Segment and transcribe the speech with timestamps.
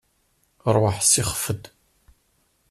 [0.75, 1.63] Ṛwaḥ, sixef-d.